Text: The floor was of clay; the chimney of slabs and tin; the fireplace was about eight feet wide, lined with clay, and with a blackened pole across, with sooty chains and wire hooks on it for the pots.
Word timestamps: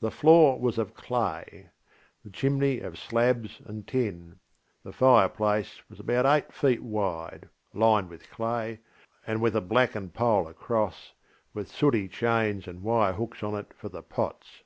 The 0.00 0.10
floor 0.10 0.58
was 0.58 0.78
of 0.78 0.94
clay; 0.94 1.70
the 2.24 2.30
chimney 2.30 2.80
of 2.80 2.98
slabs 2.98 3.60
and 3.64 3.86
tin; 3.86 4.40
the 4.82 4.90
fireplace 4.92 5.80
was 5.88 6.00
about 6.00 6.26
eight 6.26 6.52
feet 6.52 6.82
wide, 6.82 7.48
lined 7.72 8.10
with 8.10 8.28
clay, 8.30 8.80
and 9.24 9.40
with 9.40 9.54
a 9.54 9.60
blackened 9.60 10.12
pole 10.12 10.48
across, 10.48 11.14
with 11.54 11.70
sooty 11.70 12.08
chains 12.08 12.66
and 12.66 12.82
wire 12.82 13.12
hooks 13.12 13.44
on 13.44 13.54
it 13.54 13.72
for 13.72 13.88
the 13.88 14.02
pots. 14.02 14.64